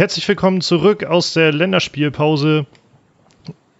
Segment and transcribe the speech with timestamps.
[0.00, 2.64] Herzlich willkommen zurück aus der Länderspielpause.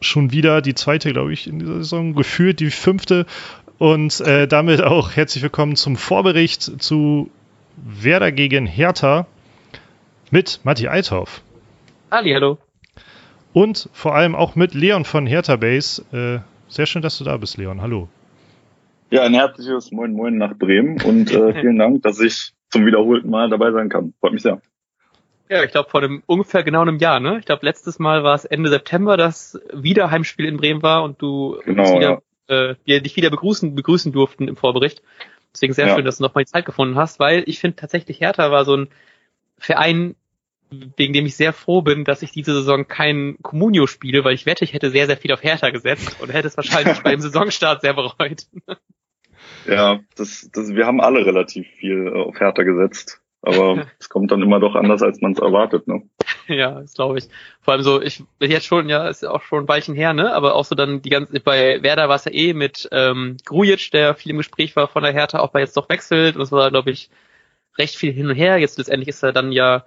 [0.02, 2.14] Schon wieder die zweite, glaube ich, in dieser Saison.
[2.14, 3.24] Geführt die fünfte.
[3.78, 7.30] Und äh, damit auch herzlich willkommen zum Vorbericht zu
[7.78, 9.28] Werder gegen Hertha
[10.30, 11.40] mit Matti Eithoff.
[12.10, 12.58] Ali, hallo.
[13.54, 16.02] Und vor allem auch mit Leon von Hertha Base.
[16.12, 16.40] Äh,
[16.70, 17.80] sehr schön, dass du da bist, Leon.
[17.80, 18.08] Hallo.
[19.08, 23.30] Ja, ein herzliches Moin Moin nach Bremen und äh, vielen Dank, dass ich zum wiederholten
[23.30, 24.12] Mal dabei sein kann.
[24.20, 24.60] Freut mich sehr.
[25.50, 27.38] Ja, ich glaube vor einem ungefähr genau einem Jahr, ne?
[27.40, 31.20] Ich glaube letztes Mal war es Ende September, dass wieder Heimspiel in Bremen war und
[31.20, 32.70] du genau, wieder, ja.
[32.70, 35.02] äh, wir dich wieder begrüßen, begrüßen durften im Vorbericht.
[35.52, 35.96] Deswegen sehr ja.
[35.96, 38.76] schön, dass du nochmal die Zeit gefunden hast, weil ich finde tatsächlich Hertha war so
[38.76, 38.88] ein
[39.58, 40.14] Verein,
[40.70, 44.46] wegen dem ich sehr froh bin, dass ich diese Saison kein Comunio spiele, weil ich
[44.46, 47.80] wette, ich hätte sehr, sehr viel auf Hertha gesetzt und hätte es wahrscheinlich beim Saisonstart
[47.80, 48.46] sehr bereut.
[49.66, 53.20] Ja, das, das, wir haben alle relativ viel äh, auf Hertha gesetzt.
[53.42, 56.02] Aber es kommt dann immer doch anders, als man es erwartet, ne?
[56.46, 57.28] Ja, das glaube ich.
[57.60, 60.12] Vor allem so, ich bin jetzt schon, ja, ist ja auch schon ein Weilchen her,
[60.12, 60.34] ne?
[60.34, 63.90] Aber auch so dann die ganze, bei Werder war es ja eh mit ähm, Grujic,
[63.92, 66.36] der viel im Gespräch war von der Hertha, auch bei jetzt doch wechselt.
[66.36, 67.10] Und es war, glaube ich,
[67.78, 68.58] recht viel hin und her.
[68.58, 69.86] Jetzt letztendlich ist er dann ja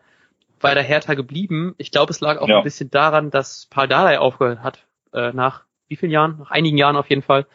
[0.59, 1.75] bei der Hertha geblieben.
[1.78, 2.58] Ich glaube, es lag auch ja.
[2.58, 6.38] ein bisschen daran, dass Paul Dardai aufgehört hat, äh, nach wie vielen Jahren?
[6.39, 7.45] Nach einigen Jahren auf jeden Fall.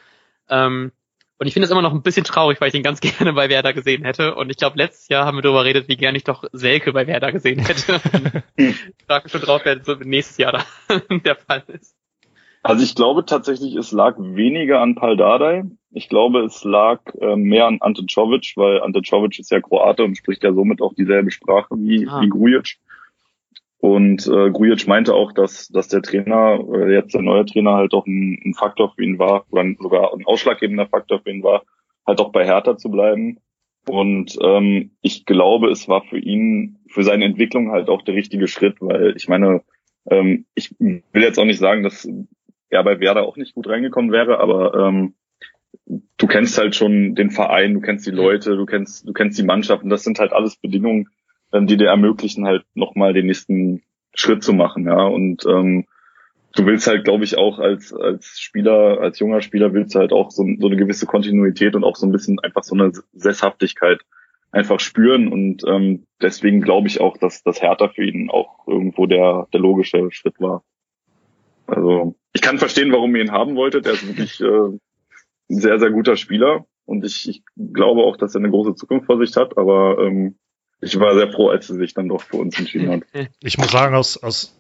[0.51, 0.93] Ähm,
[1.39, 3.49] und ich finde es immer noch ein bisschen traurig, weil ich ihn ganz gerne bei
[3.49, 4.35] Werder gesehen hätte.
[4.35, 7.07] Und ich glaube, letztes Jahr haben wir darüber geredet, wie gerne ich doch Selke bei
[7.07, 8.01] Werder gesehen hätte.
[8.57, 11.95] ich frage mich schon drauf, wer so nächstes Jahr da der Fall ist.
[12.65, 15.65] Also ich glaube tatsächlich, es lag weniger an Paldadei.
[15.93, 20.05] Ich glaube, es lag äh, mehr an Ante Czovic, weil Ante Czovic ist ja Kroate
[20.05, 22.21] und spricht ja somit auch dieselbe Sprache wie, ah.
[22.21, 22.79] wie Grujic.
[23.81, 27.95] Und äh, Grujic meinte auch, dass, dass der Trainer, äh, jetzt der neue Trainer halt
[27.95, 31.63] auch ein, ein Faktor für ihn war, oder sogar ein ausschlaggebender Faktor für ihn war,
[32.07, 33.39] halt auch bei Hertha zu bleiben.
[33.87, 38.49] Und ähm, ich glaube, es war für ihn, für seine Entwicklung halt auch der richtige
[38.49, 39.63] Schritt, weil ich meine,
[40.11, 42.09] ähm, ich will jetzt auch nicht sagen, dass
[42.71, 45.15] er bei Werder auch nicht gut reingekommen wäre, aber ähm,
[45.87, 49.45] du kennst halt schon den Verein, du kennst die Leute, du kennst, du kennst die
[49.45, 51.09] Mannschaft und das sind halt alles Bedingungen,
[51.53, 53.83] die dir ermöglichen, halt nochmal den nächsten
[54.15, 55.05] Schritt zu machen, ja.
[55.05, 55.87] Und ähm,
[56.55, 60.13] du willst halt, glaube ich, auch als, als Spieler, als junger Spieler willst du halt
[60.13, 64.01] auch so, so eine gewisse Kontinuität und auch so ein bisschen einfach so eine Sesshaftigkeit
[64.51, 65.29] einfach spüren.
[65.29, 69.61] Und ähm, deswegen glaube ich auch, dass das Hertha für ihn auch irgendwo der, der
[69.61, 70.65] logische Schritt war.
[71.67, 73.87] Also ich kann verstehen, warum ihr ihn haben wolltet.
[73.87, 74.81] Er ist wirklich äh, ein
[75.61, 76.67] sehr, sehr guter Spieler.
[76.87, 79.59] Und ich, ich glaube auch, dass er eine große Zukunft vor sich hat.
[79.59, 80.37] Aber ähm,
[80.81, 83.03] ich war sehr froh, als sie sich dann doch für uns entschieden hat.
[83.43, 84.57] Ich muss sagen, aus, aus,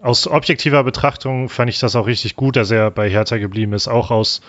[0.00, 3.88] aus objektiver Betrachtung fand ich das auch richtig gut, dass er bei Hertha geblieben ist.
[3.88, 4.40] Auch aus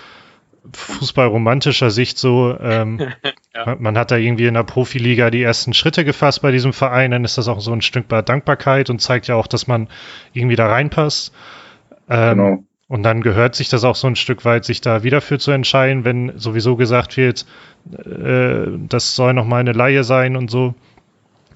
[0.74, 2.56] fußballromantischer Sicht so.
[2.60, 3.00] Ähm,
[3.54, 3.76] ja.
[3.80, 7.12] Man hat da irgendwie in der Profiliga die ersten Schritte gefasst bei diesem Verein.
[7.12, 9.90] Dann ist das auch so ein Stück weit Dankbarkeit und zeigt ja auch, dass man
[10.34, 11.34] irgendwie da reinpasst.
[12.10, 12.64] Ähm, genau.
[12.92, 15.52] Und dann gehört sich das auch so ein Stück weit, sich da wieder für zu
[15.52, 17.46] entscheiden, wenn sowieso gesagt wird,
[17.90, 20.76] äh, das soll noch mal eine Laie sein und so.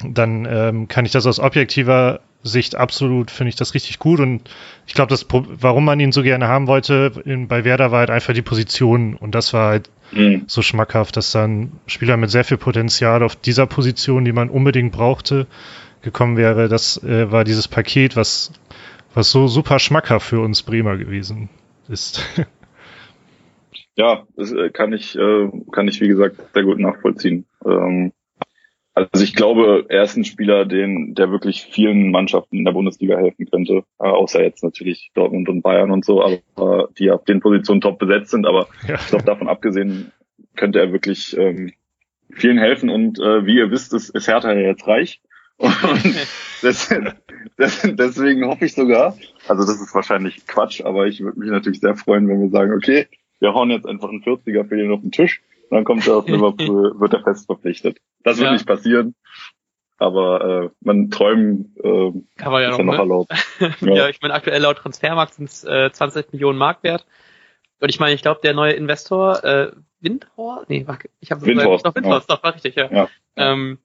[0.02, 4.22] Dann ähm, kann ich das aus objektiver Sicht absolut, finde ich das richtig gut.
[4.22, 4.50] Und
[4.88, 8.12] ich glaube, das, warum man ihn so gerne haben wollte in, bei Werder war halt
[8.12, 9.18] einfach die Position.
[9.18, 10.44] Und das war halt mhm.
[10.48, 14.94] so schmackhaft, dass dann Spieler mit sehr viel Potenzial auf dieser Position, die man unbedingt
[14.94, 15.48] brauchte,
[16.02, 16.70] gekommen wäre.
[16.70, 18.54] Das äh, war dieses Paket, was
[19.16, 21.50] was so super schmackhaft für uns Bremer gewesen
[21.88, 22.24] ist.
[23.98, 27.46] Ja, das äh, kann ich, äh, kann ich wie gesagt sehr gut nachvollziehen.
[27.66, 28.12] Ähm,
[28.94, 33.18] also ich glaube, er ist ein Spieler, den, der wirklich vielen Mannschaften in der Bundesliga
[33.18, 37.40] helfen könnte, äh, außer jetzt natürlich Dortmund und Bayern und so, aber die auf den
[37.40, 38.46] Positionen top besetzt sind.
[38.46, 38.96] Aber ja.
[38.96, 40.12] ich glaube, davon abgesehen
[40.58, 41.72] könnte er wirklich ähm,
[42.32, 42.90] vielen helfen.
[42.90, 45.22] Und wie ihr wisst, ist, ist Hertha ja jetzt reich.
[45.58, 45.74] Und
[46.66, 49.18] deswegen, deswegen hoffe ich sogar,
[49.48, 52.74] also das ist wahrscheinlich Quatsch, aber ich würde mich natürlich sehr freuen, wenn wir sagen,
[52.74, 53.08] okay,
[53.40, 56.28] wir hauen jetzt einfach einen 40er für ihn auf den Tisch, dann kommt er auf
[56.28, 57.98] Liverpool, wird er fest verpflichtet.
[58.24, 58.54] Das wird ja.
[58.54, 59.16] nicht passieren.
[59.98, 63.00] Aber äh, man träumen äh, Kann man ja noch, ja noch ne?
[63.00, 63.32] erlaubt.
[63.60, 63.74] ja.
[63.96, 67.06] ja, ich meine, aktuell laut Transfermarkt sind es äh, 20 Millionen Mark wert.
[67.80, 69.72] Und ich meine, ich glaube, der neue Investor, äh,
[70.02, 70.66] Windhor?
[70.68, 70.86] Nee,
[71.20, 72.36] ich habe Windhorst, noch Windhorst, ja.
[72.36, 72.92] doch, war richtig, ja.
[72.92, 73.10] ja.
[73.38, 73.80] Ähm,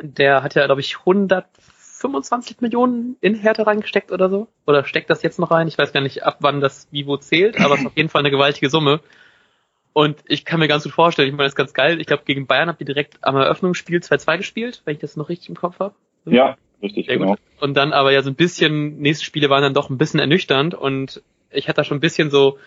[0.00, 1.04] der hat ja, glaube ich,
[2.04, 4.48] 125 Millionen in Härte reingesteckt oder so.
[4.66, 5.68] Oder steckt das jetzt noch rein?
[5.68, 8.20] Ich weiß gar nicht, ab wann das Vivo zählt, aber es ist auf jeden Fall
[8.20, 9.00] eine gewaltige Summe.
[9.92, 12.00] Und ich kann mir ganz gut vorstellen, ich meine, das ist ganz geil.
[12.00, 15.28] Ich glaube, gegen Bayern habt ihr direkt am Eröffnungsspiel 2-2 gespielt, wenn ich das noch
[15.28, 15.94] richtig im Kopf habe.
[16.24, 17.32] Ja, richtig, Sehr genau.
[17.32, 17.40] Gut.
[17.60, 20.74] Und dann aber ja so ein bisschen, nächste Spiele waren dann doch ein bisschen ernüchternd
[20.74, 22.58] und ich hatte da schon ein bisschen so,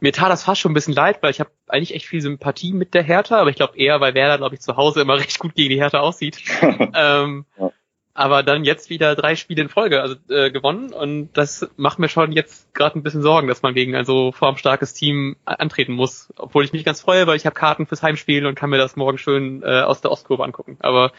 [0.00, 2.72] mir tat das fast schon ein bisschen leid, weil ich habe eigentlich echt viel Sympathie
[2.72, 5.38] mit der Hertha, aber ich glaube eher, weil Werder, glaube ich, zu Hause immer recht
[5.38, 6.42] gut gegen die Hertha aussieht.
[6.60, 7.70] ähm, ja.
[8.14, 12.08] Aber dann jetzt wieder drei Spiele in Folge also, äh, gewonnen und das macht mir
[12.08, 16.32] schon jetzt gerade ein bisschen Sorgen, dass man gegen ein so formstarkes Team antreten muss.
[16.36, 18.96] Obwohl ich mich ganz freue, weil ich habe Karten fürs Heimspiel und kann mir das
[18.96, 20.76] morgen schön äh, aus der Ostkurve angucken.
[20.80, 21.12] Aber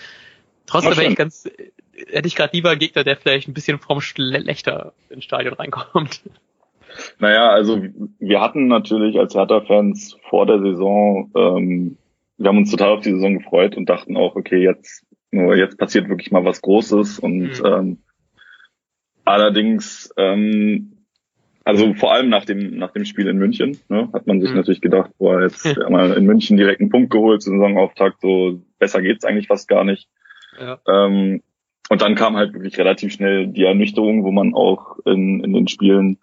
[0.68, 1.50] trotzdem wäre ich ganz,
[2.08, 6.22] hätte ich gerade lieber einen Gegner, der vielleicht ein bisschen vom schlechter ins Stadion reinkommt.
[7.18, 7.82] Naja, also
[8.20, 11.98] wir hatten natürlich als Hertha-Fans vor der Saison, ähm,
[12.38, 15.78] wir haben uns total auf die Saison gefreut und dachten auch, okay, jetzt nur jetzt
[15.78, 17.66] passiert wirklich mal was Großes und mhm.
[17.66, 17.98] ähm,
[19.26, 21.06] allerdings, ähm,
[21.66, 24.58] also vor allem nach dem nach dem Spiel in München, ne, hat man sich mhm.
[24.58, 29.02] natürlich gedacht, boah, jetzt mal in München direkt einen Punkt geholt zum Saisonauftakt, so besser
[29.02, 30.08] geht's eigentlich fast gar nicht.
[30.60, 30.80] Ja.
[30.88, 31.42] Ähm,
[31.90, 35.68] und dann kam halt wirklich relativ schnell die Ernüchterung, wo man auch in, in den
[35.68, 36.20] Spielen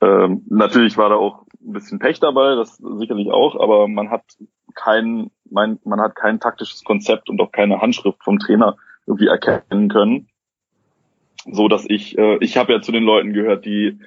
[0.00, 4.24] ähm, natürlich war da auch ein bisschen Pech dabei, das sicherlich auch, aber man hat
[4.74, 8.76] kein, mein, man hat kein taktisches Konzept und auch keine Handschrift vom Trainer
[9.06, 10.28] irgendwie erkennen können.
[11.50, 13.98] So dass ich, äh, ich habe ja zu den Leuten gehört, die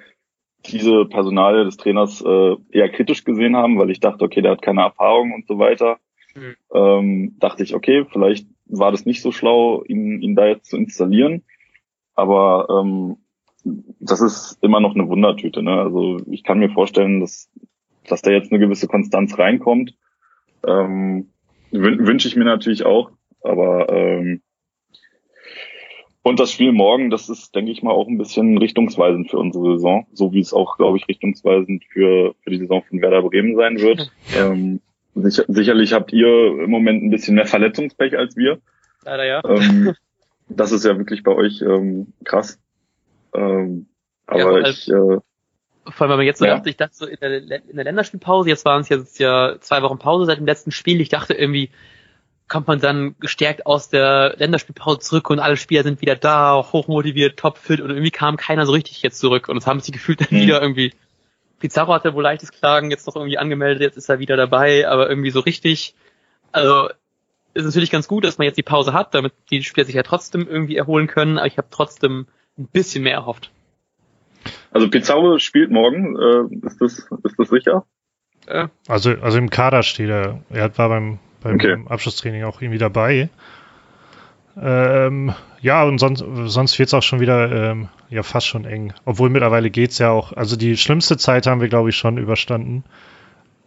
[0.65, 4.61] diese Personalie des Trainers äh, eher kritisch gesehen haben, weil ich dachte, okay, der hat
[4.61, 5.97] keine Erfahrung und so weiter.
[6.35, 6.55] Mhm.
[6.73, 10.77] Ähm, dachte ich, okay, vielleicht war das nicht so schlau, ihn, ihn da jetzt zu
[10.77, 11.43] installieren.
[12.15, 13.17] Aber ähm,
[13.63, 15.61] das ist immer noch eine Wundertüte.
[15.63, 15.79] Ne?
[15.79, 17.49] Also ich kann mir vorstellen, dass,
[18.07, 19.95] dass da jetzt eine gewisse Konstanz reinkommt.
[20.65, 21.29] Ähm,
[21.73, 23.11] Wünsche ich mir natürlich auch,
[23.41, 24.41] aber ähm,
[26.25, 29.75] und das Spiel morgen, das ist, denke ich mal, auch ein bisschen richtungsweisend für unsere
[29.75, 33.55] Saison, so wie es auch, glaube ich, richtungsweisend für, für die Saison von Werder Bremen
[33.55, 34.09] sein wird.
[34.35, 34.79] Ähm,
[35.15, 38.59] sicher, sicherlich habt ihr im Moment ein bisschen mehr Verletzungspech als wir.
[39.03, 39.41] Leider ja.
[39.45, 39.93] Ähm,
[40.49, 42.57] das ist ja wirklich bei euch ähm, krass.
[43.35, 43.87] Ähm,
[44.25, 45.17] aber ja, ich, äh,
[45.85, 46.55] vor allem, wenn man jetzt so ja.
[46.55, 49.81] dachte, ich dachte so in der, in der Länderspielpause, jetzt waren es jetzt ja zwei
[49.81, 51.69] Wochen Pause seit dem letzten Spiel, ich dachte irgendwie,
[52.47, 57.37] kommt man dann gestärkt aus der Länderspielpause zurück und alle Spieler sind wieder da, hochmotiviert,
[57.37, 60.27] topfit und irgendwie kam keiner so richtig jetzt zurück und es haben sich gefühlt dann
[60.31, 60.41] mhm.
[60.41, 60.93] wieder irgendwie
[61.59, 65.09] Pizarro hatte wohl leichtes Klagen, jetzt noch irgendwie angemeldet, jetzt ist er wieder dabei, aber
[65.09, 65.95] irgendwie so richtig,
[66.51, 66.89] also
[67.53, 70.03] ist natürlich ganz gut, dass man jetzt die Pause hat, damit die Spieler sich ja
[70.03, 72.27] trotzdem irgendwie erholen können, aber ich habe trotzdem
[72.57, 73.51] ein bisschen mehr erhofft.
[74.71, 77.85] Also Pizarro spielt morgen, äh, ist das ist das sicher?
[78.47, 78.69] Ja.
[78.87, 80.41] Also also im Kader steht er.
[80.49, 81.77] Er war beim beim okay.
[81.87, 83.29] Abschlusstraining auch irgendwie dabei.
[84.61, 88.93] Ähm, ja, und sonst, sonst wird es auch schon wieder ähm, ja fast schon eng.
[89.05, 90.33] Obwohl mittlerweile geht's ja auch.
[90.33, 92.83] Also die schlimmste Zeit haben wir, glaube ich, schon überstanden.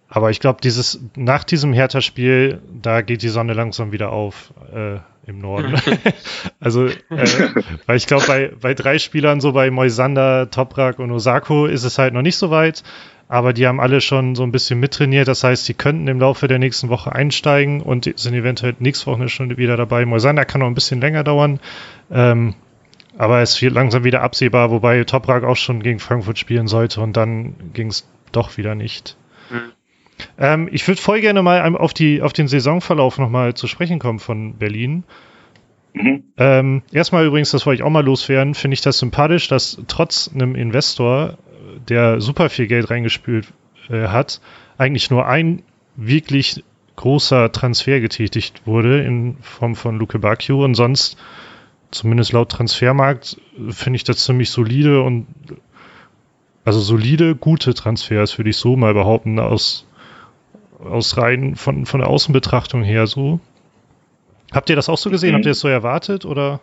[0.08, 4.98] Aber ich glaube, dieses nach diesem Hertha-Spiel, da geht die Sonne langsam wieder auf äh,
[5.26, 5.74] im Norden.
[6.60, 6.94] also, äh,
[7.86, 11.98] weil ich glaube, bei, bei drei Spielern, so bei Moisander, Toprak und Osako, ist es
[11.98, 12.82] halt noch nicht so weit.
[13.28, 15.26] Aber die haben alle schon so ein bisschen mittrainiert.
[15.26, 19.28] Das heißt, die könnten im Laufe der nächsten Woche einsteigen und sind eventuell nächste Woche
[19.28, 20.06] schon wieder dabei.
[20.06, 21.58] Moisander kann noch ein bisschen länger dauern.
[22.08, 22.54] Ähm,
[23.18, 27.16] aber es wird langsam wieder absehbar, wobei Toprak auch schon gegen Frankfurt spielen sollte und
[27.16, 29.16] dann ging es doch wieder nicht.
[29.50, 29.72] Mhm.
[30.38, 34.18] Ähm, ich würde voll gerne mal auf, die, auf den Saisonverlauf nochmal zu sprechen kommen
[34.18, 35.04] von Berlin.
[35.92, 36.24] Mhm.
[36.36, 40.30] Ähm, erstmal übrigens, das wollte ich auch mal loswerden, finde ich das sympathisch, dass trotz
[40.32, 41.38] einem Investor,
[41.88, 43.52] der super viel Geld reingespült
[43.88, 44.40] äh, hat,
[44.78, 45.62] eigentlich nur ein
[45.96, 46.62] wirklich
[46.96, 51.16] großer Transfer getätigt wurde in Form von Luke Bacchio und sonst,
[51.90, 53.40] zumindest laut Transfermarkt,
[53.70, 55.26] finde ich das ziemlich solide und
[56.64, 59.86] also solide, gute Transfers, würde ich so mal behaupten, aus
[60.78, 63.40] aus rein von, von der Außenbetrachtung her so.
[64.52, 65.30] Habt ihr das auch so gesehen?
[65.30, 65.34] Mhm.
[65.36, 66.60] Habt ihr es so erwartet oder?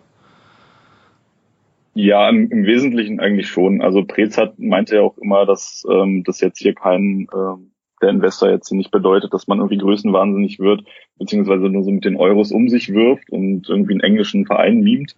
[1.96, 3.82] Ja, im, im, Wesentlichen eigentlich schon.
[3.82, 8.10] Also Prez hat meinte ja auch immer, dass ähm, das jetzt hier kein ähm, der
[8.10, 10.84] Investor jetzt nicht bedeutet, dass man irgendwie größenwahnsinnig wird,
[11.18, 15.16] beziehungsweise nur so mit den Euros um sich wirft und irgendwie einen englischen Verein mimt,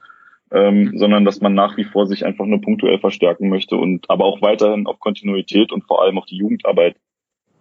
[0.51, 4.25] ähm, sondern dass man nach wie vor sich einfach nur punktuell verstärken möchte und aber
[4.25, 6.97] auch weiterhin auf Kontinuität und vor allem auf die Jugendarbeit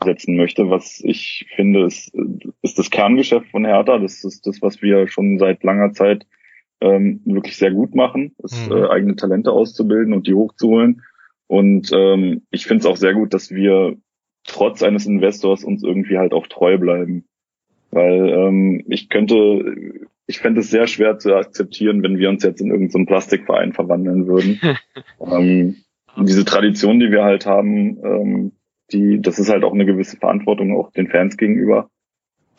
[0.05, 0.71] setzen möchte.
[0.71, 2.15] Was ich finde, ist,
[2.63, 3.99] ist das Kerngeschäft von Hertha.
[3.99, 6.27] Das ist das, was wir schon seit langer Zeit
[6.81, 8.77] ähm, wirklich sehr gut machen, ist mhm.
[8.77, 11.03] äh, eigene Talente auszubilden und die hochzuholen.
[11.47, 13.97] Und ähm, ich finde es auch sehr gut, dass wir
[14.45, 17.25] trotz eines Investors uns irgendwie halt auch treu bleiben.
[17.91, 19.65] Weil ähm, ich könnte,
[20.27, 24.27] ich fände es sehr schwer zu akzeptieren, wenn wir uns jetzt in irgendeinen Plastikverein verwandeln
[24.27, 24.61] würden.
[25.21, 25.77] ähm,
[26.17, 28.53] diese Tradition, die wir halt haben, ähm,
[28.93, 31.91] die, das ist halt auch eine gewisse Verantwortung auch den Fans gegenüber.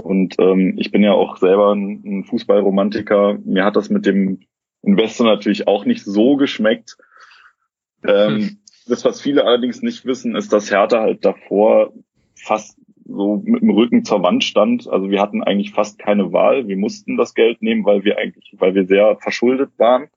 [0.03, 3.39] Und ähm, ich bin ja auch selber ein, ein Fußballromantiker.
[3.43, 4.41] Mir hat das mit dem
[4.81, 6.97] Investor natürlich auch nicht so geschmeckt.
[8.05, 8.57] Ähm, hm.
[8.87, 11.93] Das, was viele allerdings nicht wissen, ist, dass Hertha halt davor
[12.35, 12.77] fast
[13.07, 14.87] so mit dem Rücken zur Wand stand.
[14.87, 16.67] Also wir hatten eigentlich fast keine Wahl.
[16.67, 20.09] Wir mussten das Geld nehmen, weil wir eigentlich, weil wir sehr verschuldet waren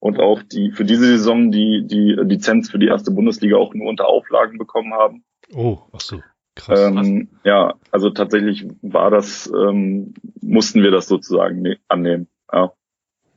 [0.00, 3.88] und auch die für diese Saison die die Lizenz für die erste Bundesliga auch nur
[3.88, 5.24] unter Auflagen bekommen haben.
[5.54, 6.20] Oh, ach so.
[6.54, 6.80] Krass.
[6.80, 12.26] Ähm, ja, also tatsächlich war das, ähm, mussten wir das sozusagen ne annehmen.
[12.52, 12.72] Ja.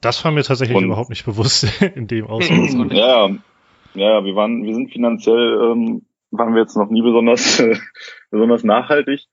[0.01, 2.74] Das war mir tatsächlich und, überhaupt nicht bewusst in dem Ausmaß.
[2.91, 3.30] ja,
[3.94, 7.77] ja, wir waren, wir sind finanziell, ähm, waren wir jetzt noch nie besonders, äh,
[8.32, 9.27] besonders nachhaltig.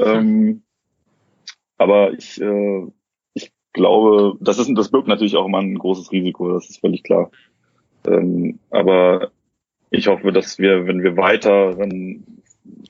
[0.00, 0.62] Ähm,
[1.76, 2.86] aber ich, äh,
[3.34, 7.02] ich glaube, das ist, das birgt natürlich auch immer ein großes Risiko, das ist völlig
[7.02, 7.30] klar.
[8.06, 9.30] Ähm, aber
[9.90, 12.24] ich hoffe, dass wir, wenn wir weiter, dann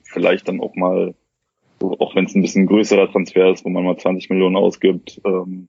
[0.05, 1.15] vielleicht dann auch mal,
[1.81, 5.69] auch wenn es ein bisschen größerer Transfer ist, wo man mal 20 Millionen ausgibt, ähm,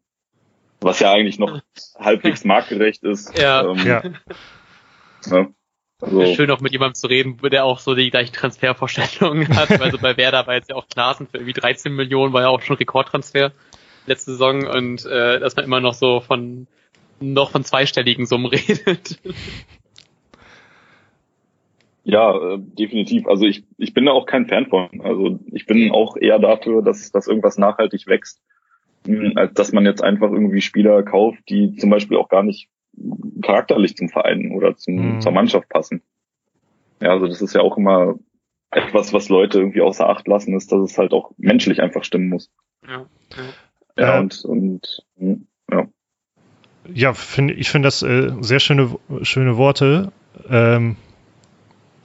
[0.80, 1.60] was ja eigentlich noch
[2.00, 3.38] halbwegs marktgerecht ist.
[3.38, 3.70] Ja.
[3.70, 4.04] Ähm, ja.
[5.32, 5.48] ja.
[6.00, 9.82] Also, schön auch mit jemandem zu reden, der auch so die gleichen Transfervorstellungen hat.
[9.82, 12.62] Also bei Werder war jetzt ja auch Klassen für irgendwie 13 Millionen, war ja auch
[12.62, 13.52] schon Rekordtransfer
[14.06, 16.68] letzte Saison und äh, dass man immer noch so von
[17.20, 19.20] noch von zweistelligen Summen redet.
[22.08, 23.28] Ja, äh, definitiv.
[23.28, 25.02] Also ich, ich bin da auch kein Fan von.
[25.02, 28.42] Also ich bin auch eher dafür, dass, dass irgendwas nachhaltig wächst,
[29.06, 32.70] hm, als dass man jetzt einfach irgendwie Spieler kauft, die zum Beispiel auch gar nicht
[33.42, 35.22] charakterlich zum Verein oder zum, mhm.
[35.22, 36.02] zur Mannschaft passen.
[37.02, 38.16] Ja, also das ist ja auch immer
[38.72, 42.30] etwas, was Leute irgendwie außer Acht lassen, ist, dass es halt auch menschlich einfach stimmen
[42.30, 42.50] muss.
[42.88, 43.06] Ja,
[43.98, 44.02] ja.
[44.02, 45.88] ja äh, und, und hm, ja.
[46.94, 50.14] Ja, find, ich finde das äh, sehr schöne, schöne Worte.
[50.50, 50.96] Ähm,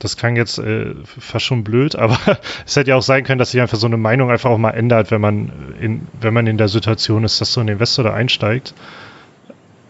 [0.02, 2.18] das klang jetzt äh, fast schon blöd, aber
[2.66, 4.70] es hätte ja auch sein können, dass sich einfach so eine Meinung einfach auch mal
[4.70, 8.12] ändert, wenn man in, wenn man in der Situation ist, dass so ein Investor da
[8.12, 8.74] einsteigt.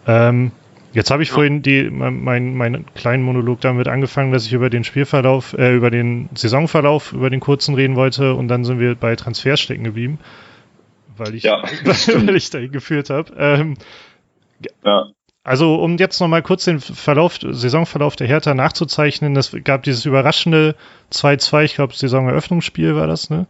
[0.07, 0.51] Ähm,
[0.93, 1.35] Jetzt habe ich ja.
[1.35, 5.73] vorhin die, mein, mein, meinen kleinen Monolog damit angefangen, dass ich über den Spielverlauf, äh,
[5.73, 9.83] über den Saisonverlauf, über den kurzen reden wollte und dann sind wir bei Transfers stecken
[9.83, 10.19] geblieben,
[11.17, 13.33] weil ich, ja, weil ich dahin geführt habe.
[13.35, 13.73] Ähm,
[14.85, 15.05] ja.
[15.43, 20.75] Also um jetzt nochmal kurz den Verlauf, Saisonverlauf der Hertha nachzuzeichnen, es gab dieses überraschende
[21.11, 23.47] 2-2, ich glaube Saisoneröffnungsspiel war das, ne?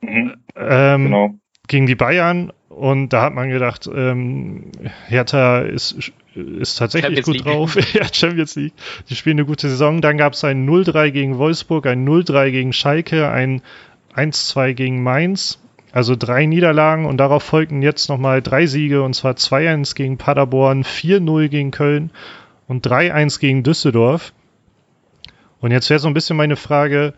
[0.00, 0.36] Mhm.
[0.56, 1.34] Ähm, genau.
[1.68, 4.72] Gegen die Bayern und da hat man gedacht, ähm,
[5.08, 7.44] Hertha ist, ist tatsächlich Champions gut League.
[7.44, 7.94] drauf.
[7.94, 8.72] ja, Champions League.
[9.10, 10.00] Die spielen eine gute Saison.
[10.00, 13.60] Dann gab es ein 0-3 gegen Wolfsburg, ein 0-3 gegen Schalke, ein
[14.14, 15.58] 1-2 gegen Mainz.
[15.92, 20.84] Also drei Niederlagen und darauf folgten jetzt nochmal drei Siege und zwar 2-1 gegen Paderborn,
[20.84, 22.10] 4-0 gegen Köln
[22.68, 24.32] und 3-1 gegen Düsseldorf.
[25.60, 27.14] Und jetzt wäre so ein bisschen meine Frage,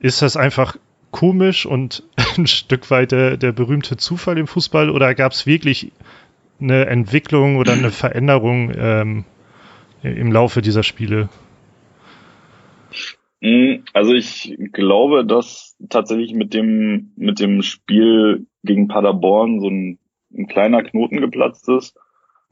[0.00, 0.76] ist das einfach
[1.10, 2.02] komisch und
[2.36, 5.92] ein Stück weit der, der berühmte Zufall im Fußball oder gab es wirklich
[6.60, 9.24] eine Entwicklung oder eine Veränderung ähm,
[10.02, 11.28] im Laufe dieser Spiele?
[13.42, 19.98] Hm, also ich glaube, dass tatsächlich mit dem mit dem Spiel gegen Paderborn so ein,
[20.32, 21.96] ein kleiner Knoten geplatzt ist,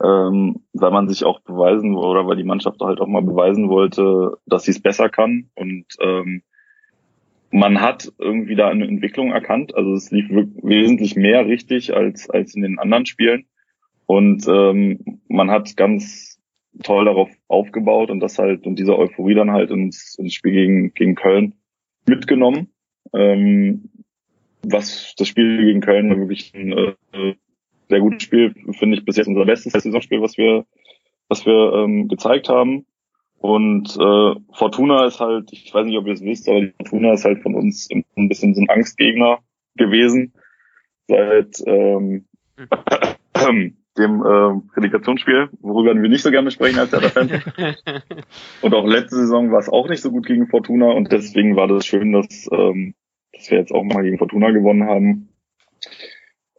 [0.03, 4.39] ähm, weil man sich auch beweisen oder weil die Mannschaft halt auch mal beweisen wollte,
[4.47, 6.43] dass sie es besser kann und ähm,
[7.53, 9.75] man hat irgendwie da eine Entwicklung erkannt.
[9.75, 13.47] Also es lief wesentlich mehr richtig als, als in den anderen Spielen.
[14.07, 16.40] Und ähm, man hat ganz
[16.83, 20.95] toll darauf aufgebaut und das halt und diese Euphorie dann halt ins, ins Spiel gegen,
[20.95, 21.55] gegen Köln
[22.07, 22.73] mitgenommen.
[23.13, 23.91] Ähm,
[24.63, 27.35] was das Spiel gegen Köln wirklich ein äh,
[27.89, 30.65] sehr gutes Spiel, finde ich bis jetzt unser bestes Saisonspiel, was wir,
[31.29, 32.87] was wir ähm, gezeigt haben.
[33.39, 37.15] Und äh, Fortuna ist halt, ich weiß nicht, ob ihr es wisst, aber die Fortuna
[37.15, 39.39] ist halt von uns ein bisschen so ein Angstgegner
[39.77, 40.35] gewesen
[41.09, 43.77] seit ähm, mhm.
[43.99, 47.43] dem äh, Relegationsspiel, worüber wir nicht so gerne sprechen als Hertha-Fan.
[48.63, 51.67] und auch letzte Saison war es auch nicht so gut gegen Fortuna und deswegen war
[51.67, 52.95] das schön, dass, ähm,
[53.33, 55.29] dass wir jetzt auch mal gegen Fortuna gewonnen haben.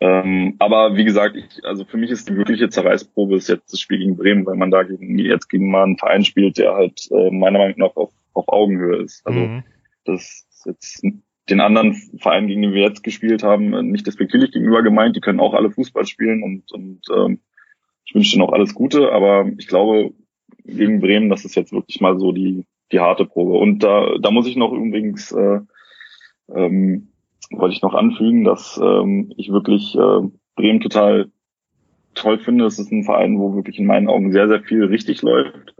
[0.02, 3.80] Ähm, aber wie gesagt, ich, also für mich ist die wirkliche Zerreißprobe ist jetzt das
[3.80, 7.08] Spiel gegen Bremen, weil man da gegen, jetzt gegen mal einen Verein spielt, der halt
[7.12, 9.26] äh, meiner Meinung nach auf, auf Augenhöhe ist.
[9.26, 9.64] Also mhm.
[10.06, 11.04] das ist jetzt
[11.50, 15.16] den anderen Vereinen, gegen die wir jetzt gespielt haben, nicht despektierlich gegenüber gemeint.
[15.16, 17.40] Die können auch alle Fußball spielen und, und ähm,
[18.06, 20.14] ich wünsche denen auch alles Gute, aber ich glaube,
[20.66, 23.54] gegen Bremen, das ist jetzt wirklich mal so die, die harte Probe.
[23.54, 25.60] Und da, da muss ich noch übrigens äh,
[26.54, 27.08] ähm,
[27.50, 31.32] wollte ich noch anfügen, dass ähm, ich wirklich äh, Bremen total
[32.14, 32.66] toll finde.
[32.66, 35.76] Es ist ein Verein, wo wirklich in meinen Augen sehr, sehr viel richtig läuft.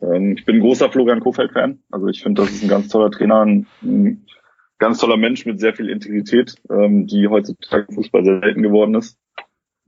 [0.00, 1.80] Ähm, ich bin großer Florian Kofeld-Fan.
[1.90, 3.66] Also ich finde, das ist ein ganz toller Trainer, ein
[4.78, 8.94] ganz toller Mensch mit sehr viel Integrität, ähm, die heutzutage im Fußball sehr selten geworden
[8.94, 9.18] ist.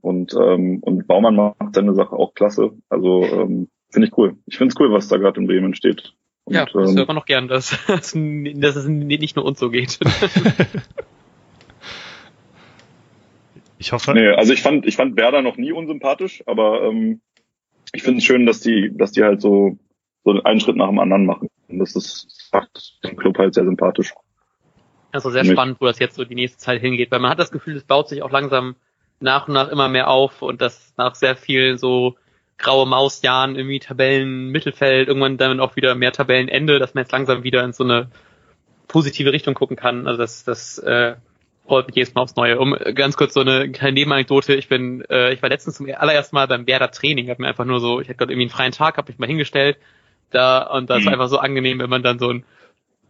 [0.01, 2.71] Und, ähm, und Baumann macht seine Sache auch klasse.
[2.89, 4.37] Also ähm, finde ich cool.
[4.45, 6.13] Ich finde es cool, was da gerade in Bremen steht.
[6.45, 9.59] Und, ja, das ähm, hört man noch gern, dass, dass, dass es nicht nur uns
[9.59, 9.99] so geht.
[13.79, 14.13] ich hoffe.
[14.13, 17.21] Nee, also ich fand, ich fand Werder noch nie unsympathisch, aber ähm,
[17.93, 19.77] ich finde es schön, dass die, dass die halt so,
[20.23, 21.49] so einen Schritt nach dem anderen machen.
[21.67, 24.13] Und das ist, macht den Club halt sehr sympathisch.
[25.11, 27.51] Also sehr spannend, wo das jetzt so die nächste Zeit hingeht, weil man hat das
[27.51, 28.75] Gefühl, es baut sich auch langsam
[29.19, 32.15] nach und nach immer mehr auf und das nach sehr vielen so
[32.57, 37.43] graue Mausjahren irgendwie Tabellen Mittelfeld, irgendwann dann auch wieder mehr Tabellenende, dass man jetzt langsam
[37.43, 38.09] wieder in so eine
[38.87, 40.07] positive Richtung gucken kann.
[40.07, 41.15] Also das, das äh,
[41.67, 42.59] freut mich jedes Mal aufs Neue.
[42.59, 46.35] Um ganz kurz so eine kleine Nebenanekdote, ich bin, äh, ich war letztens zum allerersten
[46.35, 48.71] Mal beim Werder Training, hab mir einfach nur so, ich hatte gerade irgendwie einen freien
[48.71, 49.77] Tag, habe mich mal hingestellt
[50.31, 51.05] da und das mhm.
[51.05, 52.43] war einfach so angenehm, wenn man dann so ein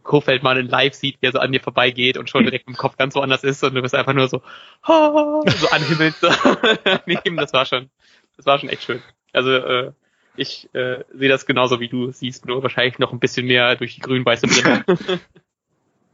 [0.07, 2.75] Kofeld mal in live sieht, wie er so an dir vorbeigeht und schon direkt im
[2.75, 4.41] Kopf ganz woanders ist und du bist einfach nur so,
[4.87, 6.29] oh, so anhimmelt so
[7.05, 7.37] neben.
[7.37, 7.89] Das war schon,
[8.37, 9.01] das war schon echt schön.
[9.33, 9.91] Also äh,
[10.35, 13.95] ich äh, sehe das genauso wie du siehst, nur wahrscheinlich noch ein bisschen mehr durch
[13.95, 15.19] die grün-weiße Brille.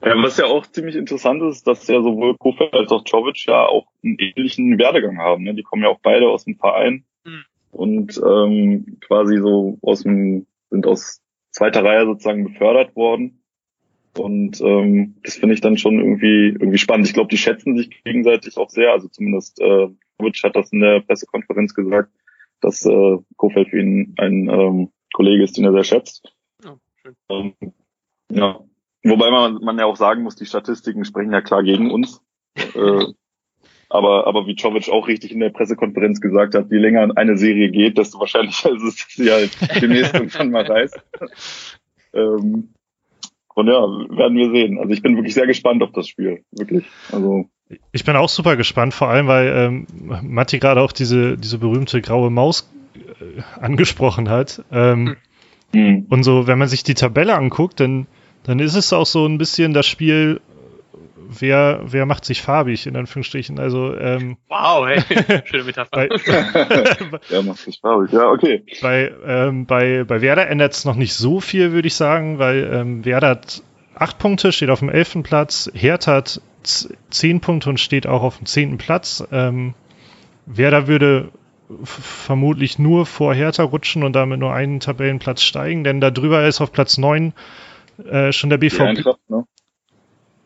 [0.05, 3.65] Ja, was ja auch ziemlich interessant ist, dass ja sowohl Kofeld als auch Jovic ja
[3.65, 5.43] auch einen ähnlichen Werdegang haben.
[5.43, 5.53] Ne?
[5.53, 7.45] Die kommen ja auch beide aus dem Verein mhm.
[7.71, 11.21] und ähm, quasi so aus dem, sind aus
[11.51, 13.42] zweiter Reihe sozusagen befördert worden.
[14.17, 17.07] Und ähm, das finde ich dann schon irgendwie irgendwie spannend.
[17.07, 18.91] Ich glaube, die schätzen sich gegenseitig auch sehr.
[18.91, 19.87] Also zumindest äh,
[20.19, 22.11] Witsch hat das in der Pressekonferenz gesagt,
[22.61, 26.33] dass äh, Kofeld für ihn ein ähm, Kollege ist, den er sehr schätzt.
[26.65, 27.15] Oh, schön.
[27.29, 27.53] Ähm,
[28.31, 28.59] ja.
[29.03, 32.21] Wobei man, man ja auch sagen muss, die Statistiken sprechen ja klar gegen uns.
[32.55, 33.05] äh,
[33.89, 37.69] aber, aber wie Czovic auch richtig in der Pressekonferenz gesagt hat, je länger eine Serie
[37.69, 40.99] geht, desto wahrscheinlicher ist es, dass sie halt demnächst irgendwann mal reißt.
[42.13, 42.72] ähm,
[43.55, 44.79] und ja, werden wir sehen.
[44.79, 46.43] Also ich bin wirklich sehr gespannt auf das Spiel.
[46.51, 46.85] Wirklich.
[47.11, 47.45] Also.
[47.91, 49.87] Ich bin auch super gespannt, vor allem, weil ähm,
[50.21, 54.63] Matti gerade auch diese, diese berühmte graue Maus äh, angesprochen hat.
[54.71, 55.15] Ähm,
[55.73, 56.05] mhm.
[56.09, 58.07] Und so, wenn man sich die Tabelle anguckt, dann,
[58.43, 60.41] dann ist es auch so ein bisschen das Spiel,
[61.27, 63.59] wer, wer macht sich farbig, in Anführungsstrichen.
[63.59, 65.01] Also, ähm, wow, hey,
[65.45, 65.89] schöne Metapher.
[65.91, 66.09] bei,
[67.29, 68.63] wer macht sich farbig, ja, okay.
[68.81, 72.69] Bei, ähm, bei, bei Werder ändert es noch nicht so viel, würde ich sagen, weil
[72.73, 73.63] ähm, Werder hat
[73.95, 78.37] acht Punkte, steht auf dem elften Platz, Hertha hat zehn Punkte und steht auch auf
[78.37, 79.23] dem zehnten Platz.
[79.31, 79.73] Ähm,
[80.45, 81.31] Werder würde
[81.83, 86.61] vermutlich nur vor Hertha rutschen und damit nur einen Tabellenplatz steigen, denn da drüber ist
[86.61, 87.33] auf Platz neun
[88.09, 89.05] äh, schon der BVB.
[89.27, 89.45] Ne?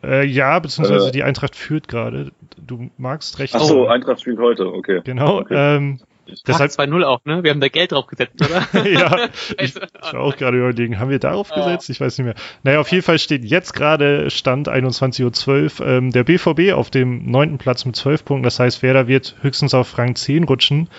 [0.03, 2.31] Äh, ja, beziehungsweise äh, die Eintracht führt gerade.
[2.57, 3.55] Du magst recht.
[3.55, 5.01] Ach so, Eintracht spielt heute, okay.
[5.03, 5.39] Genau.
[5.39, 5.75] Okay.
[5.75, 5.99] Ähm,
[6.45, 7.43] Deshalb 2-0 auch, ne?
[7.43, 8.86] Wir haben da Geld drauf gesetzt, oder?
[8.86, 9.29] ja,
[9.60, 11.55] ich, ich war auch gerade überlegen, haben wir darauf oh.
[11.55, 11.89] gesetzt?
[11.89, 12.36] Ich weiß nicht mehr.
[12.63, 17.29] Naja, auf jeden Fall steht jetzt gerade Stand 21.12 Uhr ähm, der BVB auf dem
[17.29, 18.43] neunten Platz mit 12 Punkten.
[18.43, 20.89] Das heißt, Werder wird höchstens auf Rang 10 rutschen.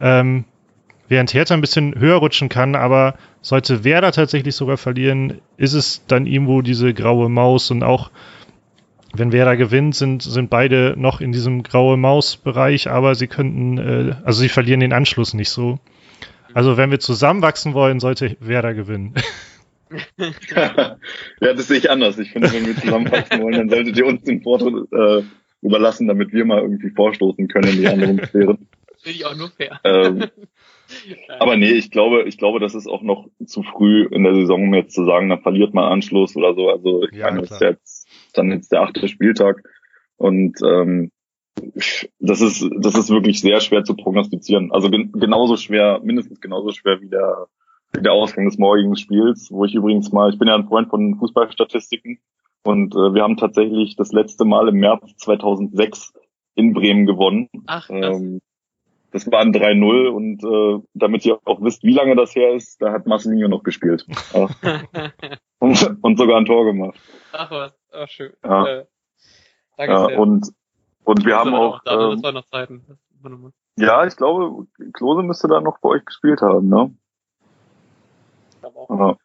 [0.00, 0.44] Ähm,
[1.08, 6.04] während Hertha ein bisschen höher rutschen kann, aber sollte Werder tatsächlich sogar verlieren, ist es
[6.06, 8.10] dann irgendwo diese graue Maus und auch
[9.16, 14.16] wenn Werder gewinnt, sind, sind beide noch in diesem graue Maus-Bereich, aber sie könnten, äh,
[14.24, 15.78] also sie verlieren den Anschluss nicht so.
[16.52, 19.14] Also wenn wir zusammenwachsen wollen, sollte Werder gewinnen.
[20.18, 20.96] ja,
[21.40, 22.18] das sehe ich anders.
[22.18, 25.22] Ich finde, wenn wir zusammenwachsen wollen, dann solltet ihr uns den Vortritt äh,
[25.62, 28.68] überlassen, damit wir mal irgendwie vorstoßen können in die anderen Sphären.
[29.02, 29.80] Finde ich auch nur fair.
[29.84, 30.24] Ähm,
[31.38, 34.64] aber nee, ich glaube, ich glaube, das ist auch noch zu früh in der Saison,
[34.64, 36.70] um jetzt zu sagen, dann verliert man Anschluss oder so.
[36.70, 38.03] Also ich ja, meine, das ist jetzt
[38.38, 39.62] dann jetzt der achte Spieltag.
[40.16, 41.10] Und ähm,
[42.18, 44.72] das ist, das ist wirklich sehr schwer zu prognostizieren.
[44.72, 47.46] Also gen genauso schwer, mindestens genauso schwer wie der,
[47.92, 50.88] wie der Ausgang des morgigen Spiels, wo ich übrigens mal, ich bin ja ein Freund
[50.88, 52.18] von Fußballstatistiken
[52.64, 56.12] und äh, wir haben tatsächlich das letzte Mal im März 2006
[56.54, 57.48] in Bremen gewonnen.
[57.66, 58.40] Ach, ähm,
[59.14, 62.82] das war ein 3-0 und äh, damit ihr auch wisst, wie lange das her ist,
[62.82, 64.04] da hat Marcelinho noch gespielt.
[65.60, 66.98] und, und sogar ein Tor gemacht.
[67.32, 67.72] Ach was.
[67.94, 68.32] Ach, schön.
[68.44, 68.66] Ja.
[68.66, 68.86] Äh,
[69.76, 70.18] danke ja, sehr.
[70.18, 70.52] Und,
[71.04, 71.82] und wir haben auch.
[71.84, 72.98] Da, ähm, das noch Zeiten.
[73.76, 76.94] Ja, ich glaube, Klose müsste da noch bei euch gespielt haben, ne?
[78.88, 79.16] Ja.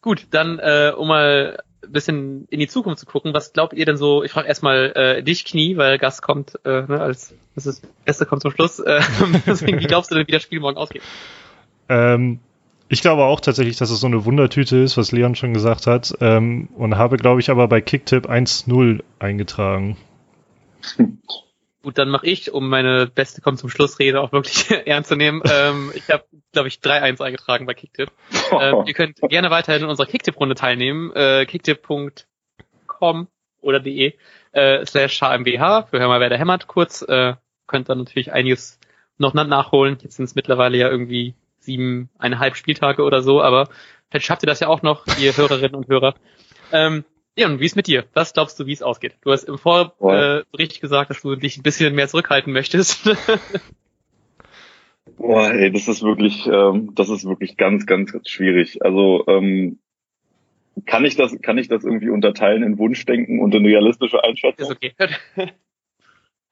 [0.00, 3.86] Gut, dann äh, um mal ein bisschen in die Zukunft zu gucken, was glaubt ihr
[3.86, 4.22] denn so?
[4.22, 8.26] Ich frage erstmal äh, dich, Knie, weil Gast kommt, äh, ne, als das ist Beste
[8.26, 8.78] kommt zum Schluss.
[8.78, 9.00] Äh,
[9.46, 11.02] deswegen, wie glaubst du denn, wie das Spiel morgen ausgeht?
[11.88, 12.40] Ähm,
[12.88, 16.14] ich glaube auch tatsächlich, dass es so eine Wundertüte ist, was Leon schon gesagt hat.
[16.20, 19.96] Ähm, und habe, glaube ich, aber bei Kicktip 1-0 eingetragen.
[21.82, 25.40] Gut, dann mache ich, um meine beste kommt zum Schlussrede auch wirklich ernst zu nehmen.
[25.48, 28.10] Ähm, ich habe, glaube ich, 3-1 eingetragen bei Kicktip.
[28.60, 31.10] Ähm, ihr könnt gerne weiterhin in unserer Kicktip-Runde teilnehmen.
[31.14, 33.26] Äh, kicktip.com
[33.60, 34.14] oder de
[34.52, 37.02] äh, slash hmbh für Hör mal, wer der hämmert kurz.
[37.02, 37.34] Äh,
[37.66, 38.78] könnt dann natürlich einiges
[39.18, 39.98] noch nachholen.
[40.00, 41.34] Jetzt sind es mittlerweile ja irgendwie
[41.66, 43.68] siebeneinhalb Spieltage oder so, aber
[44.10, 46.14] Vielleicht schafft ihr das ja auch noch, ihr Hörerinnen und Hörer.
[46.72, 47.04] Ähm,
[47.36, 48.04] ja, und wie ist mit dir?
[48.14, 49.16] Was glaubst du, wie es ausgeht?
[49.20, 53.04] Du hast im Vorbericht äh, gesagt, dass du dich ein bisschen mehr zurückhalten möchtest.
[55.18, 58.82] Boah, ey, das ist wirklich, ähm, das ist wirklich ganz, ganz schwierig.
[58.82, 59.78] Also ähm,
[60.84, 64.70] kann ich das, kann ich das irgendwie unterteilen in Wunschdenken und in realistische Einschätzung?
[64.70, 64.94] Ist okay.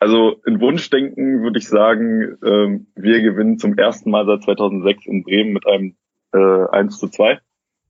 [0.05, 5.23] Also in Wunschdenken würde ich sagen, ähm, wir gewinnen zum ersten Mal seit 2006 in
[5.23, 5.97] Bremen mit einem
[6.35, 7.41] äh, 1 zu 2.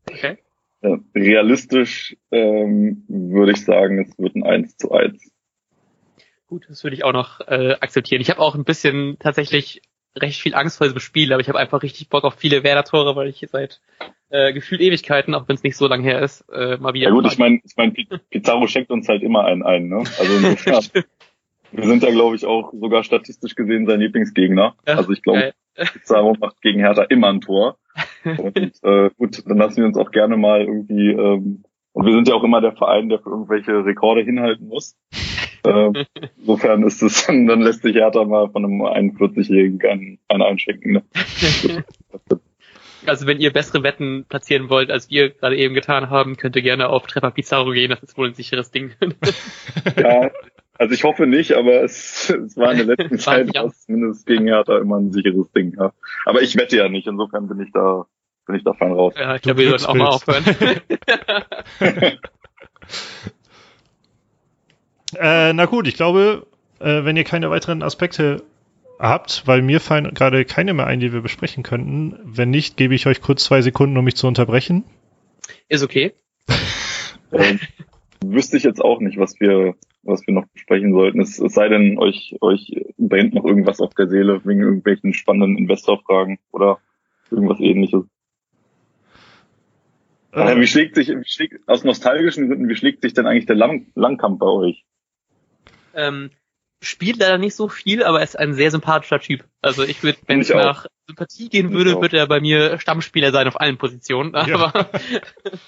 [0.08, 0.38] Okay.
[0.82, 5.32] Äh, realistisch ähm, würde ich sagen, es wird ein 1 zu 1.
[6.46, 8.20] Gut, das würde ich auch noch äh, akzeptieren.
[8.20, 9.82] Ich habe auch ein bisschen tatsächlich
[10.14, 13.16] recht viel Angst vor diesem Spiel, aber ich habe einfach richtig Bock auf viele Werder-Tore,
[13.16, 13.80] weil ich seit
[14.30, 17.08] äh, gefühlt Ewigkeiten, auch wenn es nicht so lange her ist, äh, mal wieder.
[17.08, 17.92] Ja gut, ich meine, ich mein,
[18.30, 19.96] Pizarro schenkt uns halt immer einen ein, ne?
[19.96, 21.00] Also
[21.76, 24.74] wir sind ja, glaube ich, auch sogar statistisch gesehen sein Lieblingsgegner.
[24.86, 27.78] Ja, also ich glaube, Pizarro macht gegen Hertha immer ein Tor.
[28.24, 32.28] Und äh, gut, dann lassen wir uns auch gerne mal irgendwie, ähm, und wir sind
[32.28, 34.96] ja auch immer der Verein, der für irgendwelche Rekorde hinhalten muss.
[35.66, 36.04] Äh,
[36.36, 40.92] insofern ist es, dann lässt sich Hertha mal von einem 41-Jährigen einen, einen einschenken.
[40.92, 41.02] Ne?
[43.06, 46.62] Also wenn ihr bessere Wetten platzieren wollt, als wir gerade eben getan haben, könnt ihr
[46.62, 48.92] gerne auf Treffer Pizarro gehen, das ist wohl ein sicheres Ding.
[49.96, 50.30] ja,
[50.84, 53.50] also ich hoffe nicht, aber es, es war in der letzten Zeit
[53.86, 55.74] zumindest gegen Hertha immer ein sicheres Ding.
[55.78, 55.94] Ja.
[56.26, 58.04] Aber ich wette ja nicht, insofern bin ich da
[58.46, 59.14] bin ich da fein raus.
[59.16, 60.44] Ja, ich glaube, wir sollten auch mal aufhören.
[65.16, 66.44] Äh, na gut, ich glaube,
[66.80, 68.42] äh, wenn ihr keine weiteren Aspekte
[68.98, 72.18] habt, weil mir fallen gerade keine mehr ein, die wir besprechen könnten.
[72.24, 74.82] Wenn nicht, gebe ich euch kurz zwei Sekunden, um mich zu unterbrechen.
[75.68, 76.14] Ist okay.
[77.32, 77.60] ähm,
[78.24, 81.20] wüsste ich jetzt auch nicht, was wir, was wir noch besprechen sollten.
[81.20, 85.58] Es, es sei denn, euch, euch brennt noch irgendwas auf der Seele wegen irgendwelchen spannenden
[85.58, 86.78] Investorfragen oder
[87.30, 88.04] irgendwas ähnliches.
[90.32, 93.56] Äh, wie schlägt sich, wie schlägt, aus nostalgischen Gründen, wie schlägt sich denn eigentlich der
[93.56, 94.84] Lang Langkampf bei euch?
[95.94, 96.30] Ähm,
[96.82, 99.44] spielt leider nicht so viel, aber er ist ein sehr sympathischer Typ.
[99.62, 103.46] Also ich würde, wenn es nach Sympathie gehen würde, würde er bei mir Stammspieler sein
[103.46, 104.34] auf allen Positionen.
[104.34, 104.90] Aber ja,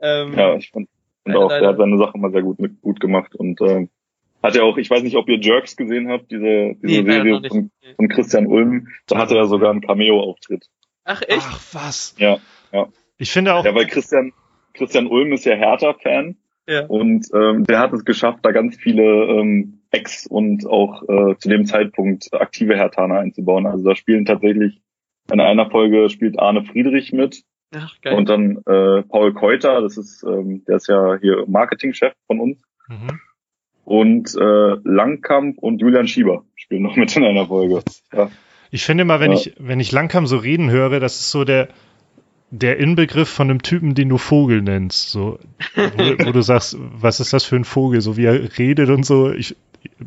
[0.00, 0.88] ähm, ja ich fand,
[1.32, 3.88] fand auch, der hat seine Sache mal sehr gut mit, gut gemacht und ähm,
[4.42, 7.40] hat ja auch, ich weiß nicht, ob ihr Jerks gesehen habt, diese, diese nee, Serie
[7.48, 10.66] von, von, Christian Ulm, da hatte er sogar einen Cameo-Auftritt.
[11.04, 11.46] Ach echt?
[11.48, 12.14] Ach was?
[12.18, 12.38] Ja,
[12.72, 12.86] ja.
[13.18, 13.64] Ich finde auch.
[13.64, 14.32] Ja, weil Christian,
[14.74, 16.36] Christian Ulm ist ja Hertha-Fan
[16.68, 16.84] ja.
[16.86, 21.48] Und ähm, der hat es geschafft, da ganz viele ähm, Ex- und auch äh, zu
[21.48, 23.66] dem Zeitpunkt aktive Hertaner einzubauen.
[23.66, 24.80] Also da spielen tatsächlich,
[25.32, 27.44] in einer Folge spielt Arne Friedrich mit.
[27.74, 28.14] Ach, geil.
[28.14, 32.58] Und dann äh, Paul Keuter, das ist, ähm, der ist ja hier Marketingchef von uns.
[32.88, 33.20] Mhm.
[33.84, 37.82] Und äh, Langkamp und Julian Schieber spielen noch mit in einer Folge.
[38.12, 38.30] Ja.
[38.70, 39.38] Ich finde mal, wenn ja.
[39.38, 41.68] ich, wenn ich Langkamp so reden höre, das ist so der,
[42.50, 45.38] der Inbegriff von einem Typen, den du Vogel nennst, so,
[45.74, 49.04] wo, wo, du sagst, was ist das für ein Vogel, so wie er redet und
[49.04, 49.32] so.
[49.32, 49.56] Ich,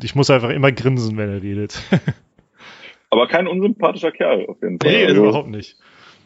[0.02, 1.82] ich muss einfach immer grinsen, wenn er redet.
[3.10, 4.92] Aber kein unsympathischer Kerl auf jeden Fall.
[4.92, 5.76] Nee, also, überhaupt nicht.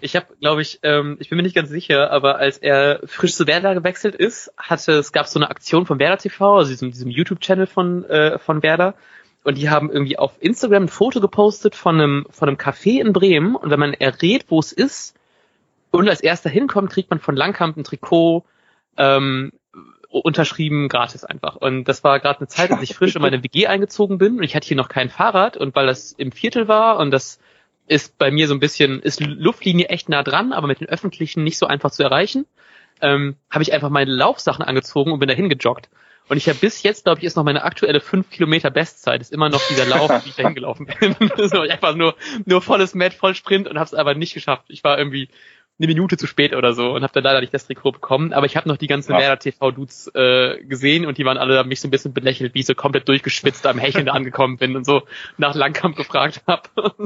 [0.00, 3.34] Ich habe, glaube ich, ähm, ich bin mir nicht ganz sicher, aber als er frisch
[3.34, 6.90] zu Werder gewechselt ist, hatte es gab so eine Aktion von Werder TV, also diesem,
[6.90, 8.94] diesem YouTube-Channel von äh, von Werder,
[9.44, 13.12] und die haben irgendwie auf Instagram ein Foto gepostet von einem von einem Café in
[13.12, 13.54] Bremen.
[13.54, 15.14] Und wenn man errät, wo es ist,
[15.90, 18.44] und als erster hinkommt, kriegt man von Langkamp ein Trikot
[18.96, 19.52] ähm,
[20.08, 21.56] unterschrieben gratis einfach.
[21.56, 24.38] Und das war gerade eine Zeit, als ich frisch in meine WG eingezogen bin.
[24.38, 25.58] Und ich hatte hier noch kein Fahrrad.
[25.58, 27.38] Und weil das im Viertel war und das
[27.86, 31.44] ist bei mir so ein bisschen, ist Luftlinie echt nah dran, aber mit den öffentlichen
[31.44, 32.46] nicht so einfach zu erreichen,
[33.00, 35.88] ähm, habe ich einfach meine Laufsachen angezogen und bin dahin gejoggt.
[36.28, 39.20] Und ich habe bis jetzt, glaube ich, ist noch meine aktuelle 5 Kilometer Bestzeit.
[39.20, 41.14] Ist immer noch dieser Lauf, wie ich dahin gelaufen bin.
[41.48, 42.14] so, einfach nur,
[42.46, 44.64] nur volles Met, voll Sprint und habe es aber nicht geschafft.
[44.68, 45.28] Ich war irgendwie
[45.78, 48.32] eine Minute zu spät oder so und habe dann leider nicht das Trikot bekommen.
[48.32, 49.18] Aber ich habe noch die ganzen ja.
[49.18, 52.66] Werder TV-Dudes äh, gesehen und die waren alle mich so ein bisschen belächelt, wie ich
[52.66, 55.02] so komplett durchgeschwitzt am Hecheln angekommen bin und so
[55.36, 56.70] nach Langkamp gefragt habe.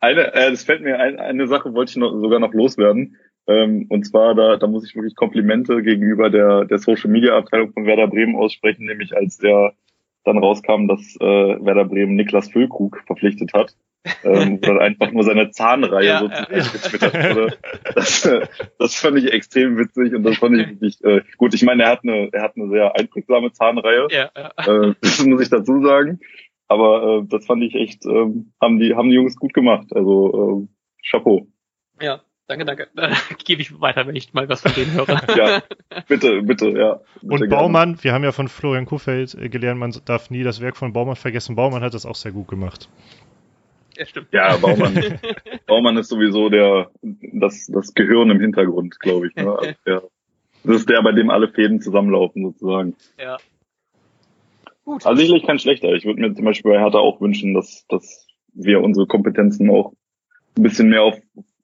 [0.00, 3.16] eine, äh, das fällt mir ein, eine Sache wollte ich noch, sogar noch loswerden.
[3.46, 7.72] Ähm, und zwar, da, da muss ich wirklich Komplimente gegenüber der, der Social Media Abteilung
[7.72, 9.72] von Werder Bremen aussprechen, nämlich als der
[10.24, 13.74] dann rauskam, dass äh, Werder Bremen Niklas Füllkrug verpflichtet hat
[14.24, 16.44] ähm, dann einfach nur seine Zahnreihe ja, so ja.
[16.44, 17.58] getwittert wurde.
[17.94, 18.28] Das,
[18.78, 21.54] das fand ich extrem witzig und das fand ich wirklich äh, gut.
[21.54, 24.08] Ich meine, er hat eine, er hat eine sehr einprägsame Zahnreihe.
[24.10, 24.88] Ja, ja.
[24.88, 26.20] Äh, das muss ich dazu sagen.
[26.72, 28.26] Aber äh, das fand ich echt, äh,
[28.60, 29.88] haben die, haben die Jungs gut gemacht.
[29.94, 31.46] Also äh, Chapeau.
[32.00, 32.88] Ja, danke, danke.
[33.44, 35.06] Gebe ich weiter, wenn ich mal was von denen höre.
[35.36, 35.62] ja,
[36.08, 37.00] bitte, bitte, ja.
[37.20, 38.04] Bitte und Baumann, gerne.
[38.04, 41.16] wir haben ja von Florian Kuhfeld äh, gelernt, man darf nie das Werk von Baumann
[41.16, 41.56] vergessen.
[41.56, 42.88] Baumann hat das auch sehr gut gemacht.
[43.98, 44.28] Ja, stimmt.
[44.32, 44.94] Ja, Baumann,
[45.66, 49.34] Baumann ist sowieso der, das, das Gehirn im Hintergrund, glaube ich.
[49.34, 49.50] Ne?
[49.50, 50.02] Also der,
[50.64, 52.96] das ist der, bei dem alle Fäden zusammenlaufen, sozusagen.
[53.18, 53.36] Ja.
[54.84, 55.06] Gut.
[55.06, 55.92] Also sicherlich kein schlechter.
[55.92, 59.92] Ich würde mir zum Beispiel bei Hertha auch wünschen, dass, dass wir unsere Kompetenzen auch
[60.56, 61.18] ein bisschen mehr auf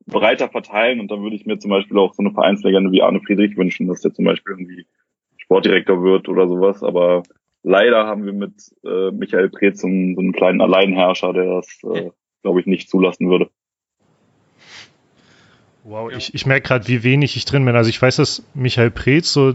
[0.07, 3.21] breiter verteilen und dann würde ich mir zum Beispiel auch so eine Vereinslegende wie Arne
[3.21, 4.87] Friedrich wünschen, dass der zum Beispiel irgendwie
[5.37, 7.23] Sportdirektor wird oder sowas, aber
[7.63, 8.55] leider haben wir mit
[8.85, 12.11] äh, Michael Preetz so einen, so einen kleinen Alleinherrscher, der das, äh,
[12.43, 13.51] glaube ich, nicht zulassen würde.
[15.85, 17.77] Wow, ich, ich merke gerade, wie wenig ich drin bin.
[17.77, 19.55] Also ich weiß, dass Michael Preetz so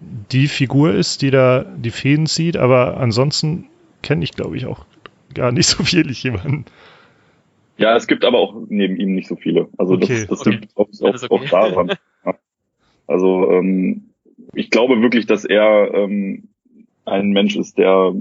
[0.00, 3.66] die Figur ist, die da die Fäden zieht, aber ansonsten
[4.02, 4.84] kenne ich, glaube ich, auch
[5.34, 6.66] gar nicht so wirklich jemanden.
[7.78, 9.68] Ja, es gibt aber auch neben ihm nicht so viele.
[9.76, 10.06] Also okay.
[10.06, 10.50] das, das okay.
[10.50, 11.26] liegt auch, auch, okay.
[11.30, 11.92] auch daran.
[13.08, 14.10] Also ähm,
[14.52, 16.48] ich glaube wirklich, dass er ähm,
[17.04, 18.14] ein Mensch ist, der,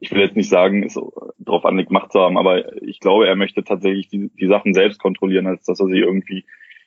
[0.00, 0.98] ich will jetzt nicht sagen, ist
[1.38, 4.98] darauf anlegt, Macht zu haben, aber ich glaube, er möchte tatsächlich die, die Sachen selbst
[4.98, 6.46] kontrollieren, als dass er sie irgendwie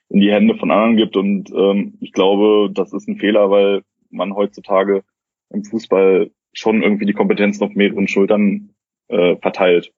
[0.09, 1.15] in die Hände von anderen gibt.
[1.15, 5.03] Und ähm, ich glaube, das ist ein Fehler, weil man heutzutage
[5.49, 8.73] im Fußball schon irgendwie die Kompetenzen auf mehreren Schultern
[9.07, 9.93] äh, verteilt.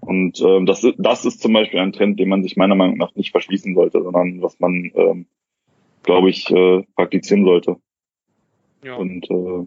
[0.00, 3.14] Und ähm, das, das ist zum Beispiel ein Trend, den man sich meiner Meinung nach
[3.14, 5.26] nicht verschließen sollte, sondern was man, ähm,
[6.02, 7.76] glaube ich, äh, praktizieren sollte.
[8.82, 8.96] Ja.
[8.96, 9.66] Und äh,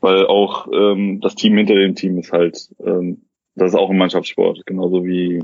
[0.00, 3.22] weil auch ähm, das Team hinter dem Team ist halt, ähm,
[3.54, 5.42] das ist auch ein Mannschaftssport, genauso wie,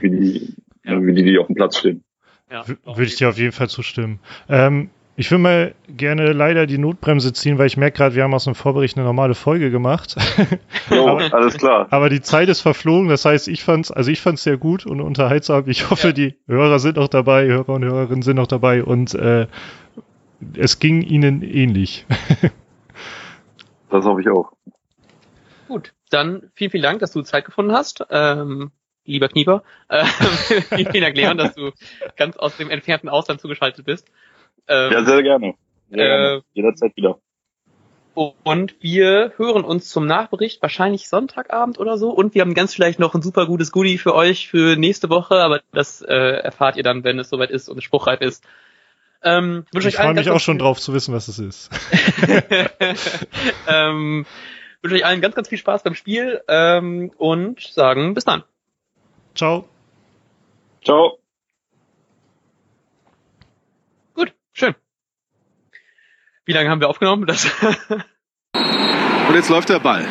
[0.00, 1.04] wie, die, ja.
[1.04, 2.04] wie die, die auf dem Platz stehen.
[2.50, 4.20] Ja, Würde ich dir auf jeden Fall zustimmen.
[4.48, 8.34] Ähm, ich würde mal gerne leider die Notbremse ziehen, weil ich merke gerade, wir haben
[8.34, 10.16] aus dem Vorbericht eine normale Folge gemacht.
[10.90, 11.86] Jo, aber, alles klar.
[11.90, 15.00] Aber die Zeit ist verflogen, das heißt, ich fand's, also ich fand's sehr gut und
[15.00, 15.64] unterhaltsam.
[15.66, 16.12] Ich hoffe, ja.
[16.12, 19.46] die Hörer sind auch dabei, Hörer und Hörerinnen sind auch dabei und äh,
[20.56, 22.04] es ging ihnen ähnlich.
[23.90, 24.52] das hoffe ich auch.
[25.68, 28.04] Gut, dann vielen, vielen Dank, dass du Zeit gefunden hast.
[28.10, 28.72] Ähm,
[29.04, 30.04] lieber Knieper, äh,
[30.74, 31.70] vielen, vielen Dank, Leon, dass du
[32.16, 34.06] ganz aus dem entfernten Ausland zugeschaltet bist.
[34.68, 35.54] Ähm, ja, sehr gerne.
[35.90, 36.42] Sehr äh, gerne.
[36.52, 37.18] Jederzeit wieder.
[38.14, 42.10] Und wir hören uns zum Nachbericht wahrscheinlich Sonntagabend oder so.
[42.10, 45.36] Und wir haben ganz vielleicht noch ein super gutes Goodie für euch für nächste Woche,
[45.36, 48.44] aber das äh, erfahrt ihr dann, wenn es soweit ist und es spruchreif ist.
[49.24, 51.70] Ähm, ich freue mich auch schon drauf zu wissen, was es ist.
[53.68, 54.26] ähm,
[54.80, 58.44] wünsche euch allen ganz, ganz viel Spaß beim Spiel ähm, und sagen bis dann.
[59.34, 59.68] Ciao.
[60.84, 61.18] Ciao.
[64.56, 64.76] Schön.
[66.44, 67.26] Wie lange haben wir aufgenommen?
[67.26, 67.44] Das
[68.54, 70.06] Und jetzt läuft der Ball.